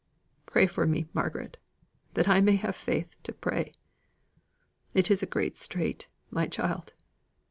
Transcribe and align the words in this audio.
Pray 0.47 0.65
for 0.65 0.87
me, 0.87 1.05
Margaret, 1.13 1.57
that 2.15 2.27
I 2.27 2.41
may 2.41 2.55
have 2.55 2.75
faith 2.75 3.15
to 3.21 3.31
pray. 3.31 3.71
It 4.95 5.11
is 5.11 5.21
a 5.21 5.27
great 5.27 5.59
strait, 5.59 6.07
my 6.31 6.47
child." 6.47 6.93